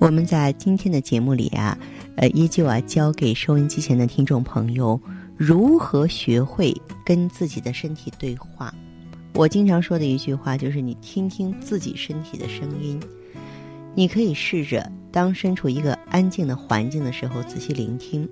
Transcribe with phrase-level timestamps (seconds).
[0.00, 1.76] 我们在今天的节目里啊，
[2.16, 4.98] 呃，依旧啊，教给收音机前的听众朋友
[5.36, 8.74] 如何学会跟自己的身体对话。
[9.34, 12.98] 我经常说的一句话就是：你听听自己身体的声音。
[13.94, 18.26] 你可以试着当身处一个安静的环境的时候，仔细聆听。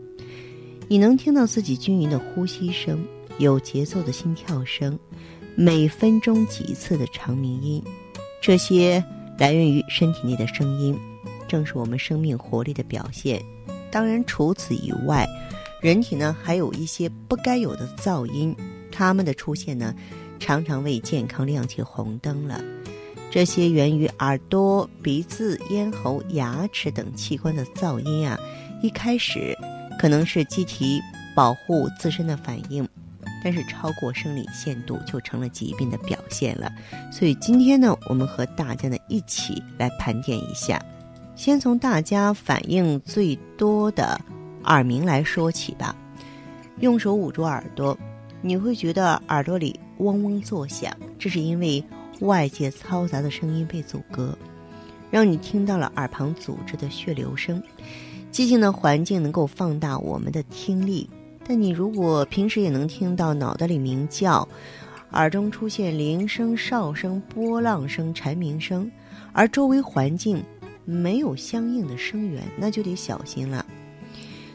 [0.89, 2.99] 你能听到自己均匀的呼吸声，
[3.37, 4.99] 有节奏的心跳声，
[5.55, 7.85] 每分钟几次的长鸣音，
[8.41, 9.05] 这些
[9.37, 10.99] 来源于身体内的声音。
[11.49, 13.43] 正是我们生命活力的表现。
[13.91, 15.27] 当然，除此以外，
[15.81, 18.55] 人体呢还有一些不该有的噪音，
[18.93, 19.95] 它们的出现呢，
[20.39, 22.61] 常常为健康亮起红灯了。
[23.31, 28.39] 这些源于耳朵、鼻子、咽喉、牙齿等器官的噪音啊，
[28.83, 29.57] 一开始
[29.99, 31.01] 可能是机体
[31.35, 32.87] 保护自身的反应，
[33.45, 36.73] 但是超过生理限度就成了疾病的表现了。
[37.13, 40.83] 所以今天呢，我们和大家呢一起来盘点一下。
[41.39, 44.21] 先从大家反应最多的
[44.65, 45.95] 耳鸣来说起吧。
[46.81, 47.97] 用手捂住耳朵，
[48.43, 51.83] 你会觉得耳朵里嗡嗡作响，这是因为
[52.23, 54.37] 外界嘈杂的声音被阻隔，
[55.13, 57.63] 让你听到了耳旁组织的血流声。
[58.33, 61.09] 寂静的环境能够放大我们的听力，
[61.47, 64.47] 但你如果平时也能听到脑袋里鸣叫，
[65.13, 68.91] 耳中出现铃声、哨声、波浪声、蝉鸣声，
[69.33, 70.43] 而周围环境。
[70.91, 73.65] 没有相应的声源，那就得小心了。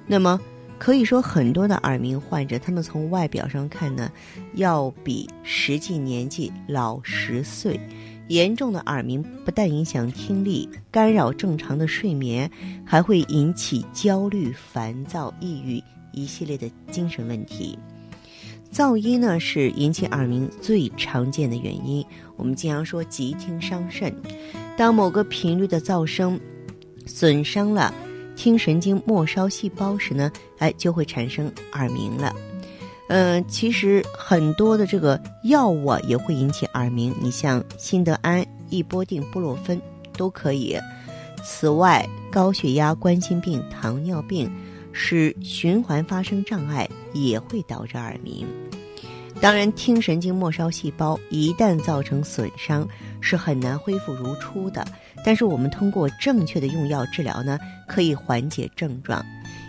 [0.08, 0.40] 那么
[0.80, 4.12] 可以说，很多的耳鸣患者，他们从外表上看呢，
[4.56, 7.80] 要比实际年纪老十岁。
[8.30, 12.50] 严重的耳鸣不但影响听力，干扰正常的睡眠，
[12.84, 15.84] 还会引起焦虑、烦躁、抑郁
[16.14, 17.78] 一系列的精神问题。
[18.74, 22.04] 噪音呢，是引起耳鸣最常见的原因。
[22.36, 24.12] 我们经常说，急听伤肾。
[24.76, 26.40] 当某个频率的噪声
[27.06, 27.94] 损伤了
[28.36, 32.36] 听神经末梢细胞时呢，哎，就会产生耳鸣了。
[33.10, 39.80] 嗯，其实很多的这个药物啊也会引起耳鸣，你像辛德安、异波定、布洛芬
[40.18, 40.76] 都可以。
[41.44, 44.52] 此外，高血压、冠心病、糖尿病
[44.94, 48.48] 使循环发生障碍，也会导致耳鸣。
[49.42, 52.88] 当然，听神经末梢细胞一旦造成损伤，
[53.20, 54.86] 是很难恢复如初的。
[55.26, 59.26] 但是，我们通过正确的用药治疗呢，可以缓解症状。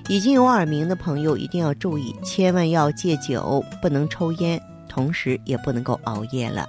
[0.06, 6.68] 已经有耳鸣的朋友一定要注意，千万要戒酒，不能抽烟，同时也不能够熬夜了。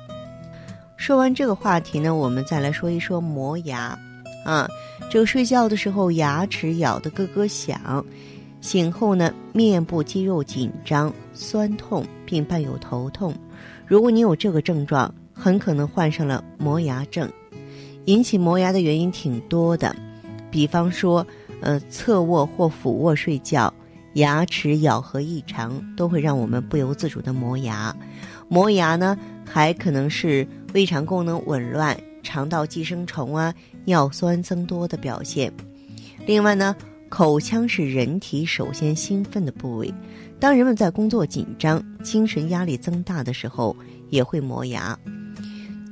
[0.95, 3.95] 说完这个话题呢，我们再来说一说磨牙。
[4.45, 4.67] 啊，
[5.11, 8.03] 这个睡觉的时候牙齿咬得咯咯响。
[8.65, 13.31] 醒后呢，面部肌肉紧张、酸痛，并伴有头痛。
[13.85, 17.31] 如果你有这个症状，很可能患上了磨牙症。
[18.05, 19.95] 引起磨牙的原因挺多的，
[20.49, 21.23] 比方说，
[21.61, 23.71] 呃，侧卧或俯卧睡觉，
[24.13, 27.95] 牙齿咬合异常，都会让我们不由自主的磨牙。
[28.49, 29.15] 磨牙呢，
[29.45, 33.53] 还可能是胃肠功能紊乱、肠道寄生虫啊、
[33.83, 35.53] 尿酸增多的表现。
[36.25, 36.75] 另外呢。
[37.09, 39.93] 口腔是人体首先兴奋的部位，
[40.39, 43.75] 当人们在工作紧张、精神压力增大的时候，
[44.09, 44.97] 也会磨牙。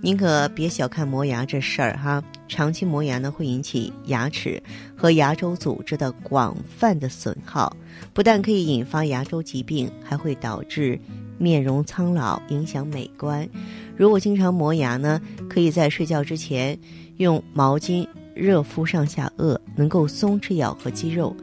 [0.01, 4.61] 您可别小看磨牙这事儿哈，长期磨牙呢会引起牙齿
[4.97, 7.73] 和牙周组织的广泛的损耗，
[8.11, 10.99] 不但可以引发牙周疾病，还会导致
[11.37, 13.47] 面容苍老，影响美观。
[13.95, 16.77] 如果经常磨牙呢，可以在睡觉之前
[17.15, 18.05] 用毛巾。
[18.35, 21.35] 热敷上下颚，能够松弛咬合肌肉，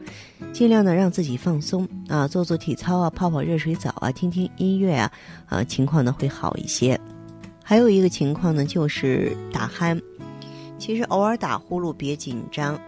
[0.51, 5.11] 尽量的让自己放松啊，做做体操啊，泡泡热水澡啊，听听音乐啊，
[5.47, 6.99] 啊，情况呢会好一些。
[7.63, 10.01] 还有一个情况呢，就是打鼾。
[10.77, 12.79] 其实偶尔打呼噜别紧张，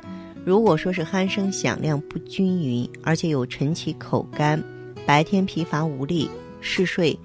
[0.44, 4.62] 如果说是鼾声响亮不均匀，而且有晨起口干、
[5.06, 6.30] 白天疲乏无力、
[6.60, 7.18] 嗜睡，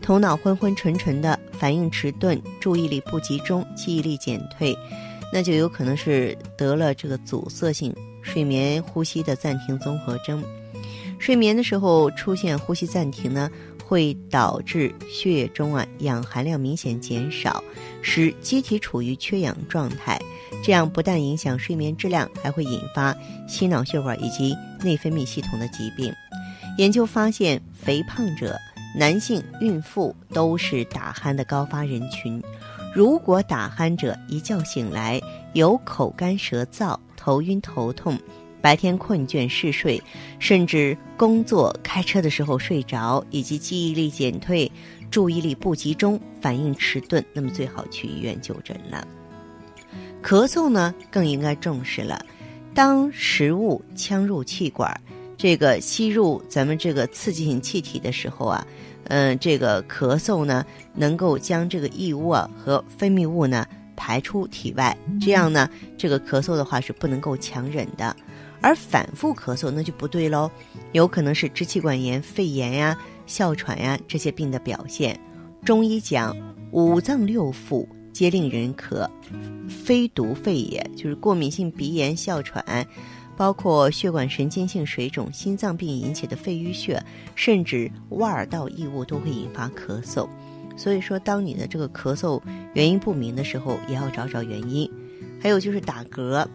[0.00, 4.74] 头脑昏昏沉沉的，反应迟钝，注意力不集中，记忆力减退，
[5.34, 7.92] 那就有可能是得了这个阻塞性
[8.22, 10.40] 睡眠呼吸的暂停综合征。
[11.18, 13.50] 睡眠的时候出现呼吸暂停呢，
[13.84, 17.60] 会导致血液中啊氧含量明显减少，
[18.00, 20.16] 使机体处于缺氧状态。
[20.62, 23.12] 这样不但影响睡眠质量，还会引发
[23.48, 26.14] 心脑血管以及内分泌系统的疾病。
[26.78, 28.56] 研究发现，肥胖者、
[28.96, 32.40] 男性、孕妇都是打鼾的高发人群。
[32.94, 35.20] 如果打鼾者一觉醒来
[35.52, 38.16] 有口干舌燥、头晕头痛。
[38.62, 40.02] 白天困倦嗜睡，
[40.38, 44.72] 甚至工作、开车的时候睡着，以及记忆力减退、
[45.10, 49.06] 注意力不集中、反应迟钝，那么最好去医院就诊了。
[50.22, 52.24] 咳嗽呢，更应该重视了。
[52.72, 54.98] 当食物呛入气管，
[55.44, 58.66] 这个吸入咱们这个刺激性气体的时候啊，
[59.08, 60.64] 嗯，这个咳嗽呢，
[60.94, 65.68] 能够将这个异物啊和分泌物呢排出体外，这样呢，
[65.98, 68.16] 这个咳嗽的话是不能够强忍的。
[68.62, 70.50] 而反复咳嗽那就不对喽，
[70.92, 72.96] 有可能是支气管炎、肺炎呀、
[73.26, 75.14] 哮喘呀这些病的表现。
[75.62, 76.34] 中医讲
[76.70, 79.06] 五脏六腑皆令人咳，
[79.68, 82.64] 非独肺也，就是过敏性鼻炎、哮喘，
[83.36, 87.02] 包括血管神经性水肿、心脏病引起的肺淤血，
[87.34, 90.28] 甚至外耳道异物都会引发咳嗽。
[90.76, 92.40] 所以说，当你的这个咳嗽
[92.72, 94.90] 原因不明的时候，也要找找原因。
[95.40, 96.46] 还有就是打嗝。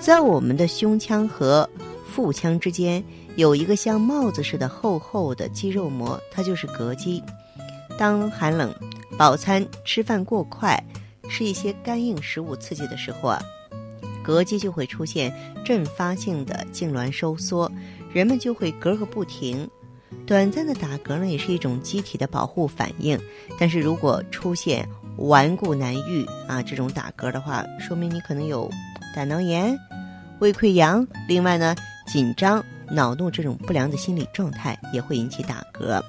[0.00, 1.68] 在我们的胸腔和
[2.06, 3.02] 腹腔之间
[3.36, 7.22] 有一个像帽子似的厚厚的肌肉膜，它就是膈肌。
[7.98, 8.74] 当寒冷、
[9.16, 10.82] 饱餐、吃饭过快、
[11.28, 13.40] 吃一些干硬食物刺激的时候啊，
[14.24, 15.32] 膈肌就会出现
[15.64, 17.70] 阵发性的痉挛收缩，
[18.12, 19.68] 人们就会嗝个不停。
[20.26, 23.18] 短暂的打嗝呢，也是一种机体的保护反应。
[23.58, 28.70] 但是如果出现顽固难愈啊这种打嗝的话，说明你可能有
[29.14, 29.76] 胆囊炎。
[30.38, 31.74] 胃溃疡，另外呢，
[32.06, 36.02] 紧张、恼怒这种不良的心理状态也会引起打嗝。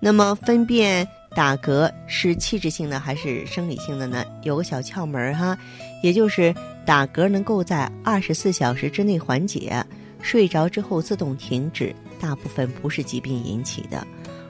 [0.00, 1.06] 那么，分辨
[1.36, 4.24] 打嗝是器质性的还是生理性的呢？
[4.42, 5.54] 有个小窍门儿哈，
[6.02, 6.54] 也就是
[6.86, 9.84] 打嗝能够在二十四小时之内缓解，
[10.22, 14.06] 睡着之后自动停止，大部分不是疾病引起的。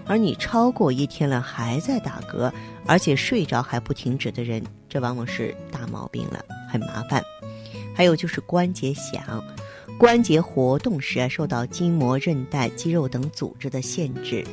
[0.06, 2.52] 而你超过一天了还在打嗝，
[2.86, 7.20] 而且睡着还不停止的人，这往往是大毛病了，很麻烦。
[7.96, 9.42] 还有就是关节响，
[9.98, 14.46] 关节活动时啊受到筋膜、韧带、肌肉等组织的限制，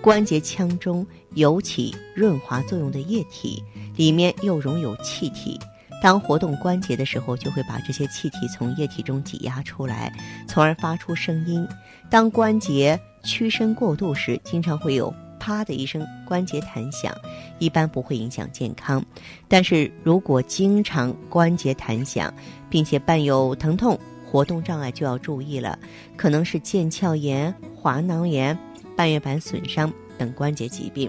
[0.00, 3.62] 关节腔中有起润滑作用的液体，
[3.96, 5.58] 里面又容有气体。
[6.00, 10.12] 当活动关节的时候，就会把这些气体从液体中挤压出来，
[10.46, 11.66] 从而发出声音。
[12.08, 15.12] 当关节屈伸过度时，经常会有。
[15.40, 17.16] 啪的一声，关节弹响，
[17.60, 19.02] 一般不会影响健康。
[19.46, 22.34] 但是如果经常关节弹响，
[22.68, 25.78] 并且伴有疼痛、活动障碍，就要注意了，
[26.16, 28.58] 可能是腱鞘炎、滑囊炎、
[28.98, 31.08] 半月板损伤等关节疾病。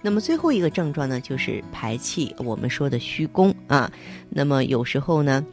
[0.00, 3.92] 那么最后一个症状呢，就是排气，我们说的虚功啊。
[4.30, 5.44] 那么有时候呢，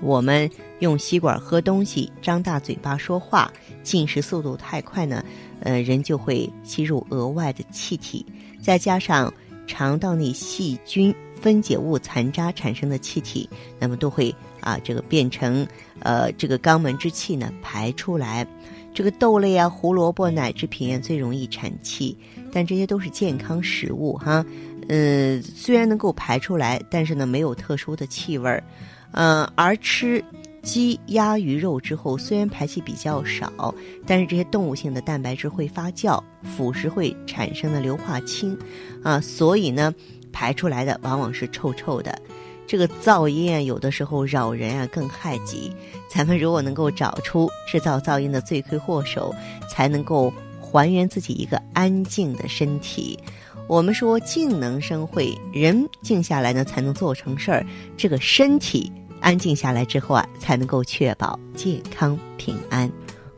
[0.00, 0.48] 我们
[0.78, 3.52] 用吸管喝东西，张大嘴巴说话，
[3.82, 5.24] 进食速度太快呢。
[5.58, 8.24] 呃，人就会吸入额外的气体，
[8.62, 9.34] 再加上
[9.66, 15.66] 肠道内细菌分解物残渣产生的气体，那么都会啊，这个变成
[15.98, 18.46] 呃这个肛门之气呢排出来。
[18.94, 22.16] 这个豆类啊、胡萝卜、奶制品啊最容易产气，
[22.52, 24.46] 但这些都是健康食物哈。
[24.88, 28.62] 嗯，虽然能够排出来，但是呢没有特殊的气味儿。
[29.10, 30.24] 嗯，而吃。
[30.62, 33.74] 鸡、鸭、鱼肉之后，虽然排气比较少，
[34.06, 38.56] 但是这些动物性的蛋白质会发酵，腐蚀会产生的硫化氢，
[39.02, 39.92] 啊，所以呢，
[40.32, 42.18] 排出来的往往是臭臭的。
[42.66, 45.72] 这个噪音啊，有的时候扰人啊，更害己。
[46.08, 49.34] 咱们如果能够找出制造噪音的罪魁祸首，
[49.68, 53.18] 才能够还原自己一个安静的身体。
[53.66, 57.64] 我们说静能生慧，人静下来呢，才能做成事儿。
[57.96, 58.92] 这个身体。
[59.20, 62.90] 安静下来之后啊，才能够确保健康平安。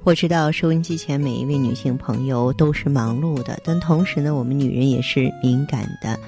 [0.03, 6.19] 我知道收音机前每一位女性朋友都是忙碌的，但同时呢，我们女人也是敏感的。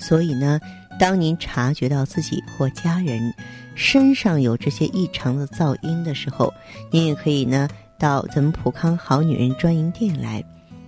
[0.00, 0.58] 所以呢，
[0.98, 3.34] 当您察觉到自己或家人
[3.74, 6.52] 身上有这些异常的噪音的时候
[6.90, 10.42] 您也可以呢到咱们普康好女人专营店来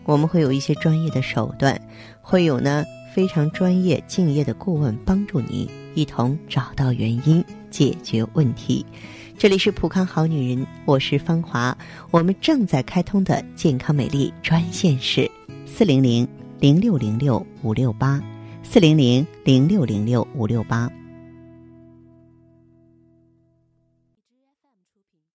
[0.05, 1.81] 我们会有一些专业的手段
[2.21, 8.85] 会有呢非常专业敬业的顾问帮助您一同找到原因解决问题。
[9.39, 11.77] 这里是普康好女人我是芳华
[12.11, 15.31] 我们正在开通的健康美丽专线是
[15.67, 16.29] 四零零
[16.61, 18.36] 零六零六五六八。
[18.69, 20.91] 四零零零六零六五六八。